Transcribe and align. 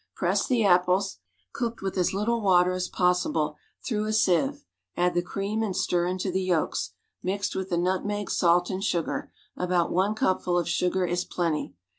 Press 0.15 0.47
the 0.47 0.65
apples, 0.65 1.19
cooked 1.53 1.83
with 1.83 1.95
as 1.95 2.11
little 2.11 2.41
Avatcr 2.41 2.75
as 2.75 2.89
possible, 2.89 3.55
through 3.85 4.05
a 4.05 4.13
sieve; 4.13 4.65
add 4.97 5.13
the 5.13 5.21
cream 5.21 5.61
and 5.61 5.77
stir 5.77 6.07
into 6.07 6.31
the 6.31 6.41
yolks, 6.41 6.93
mixed 7.21 7.55
with 7.55 7.69
the 7.69 7.77
nutmeg, 7.77 8.31
salt 8.31 8.71
and 8.71 8.83
sugar; 8.83 9.31
about 9.55 9.91
one 9.91 10.15
cupful 10.15 10.57
of 10.57 10.67
sugar 10.67 11.05
is 11.05 11.23
plenty. 11.23 11.75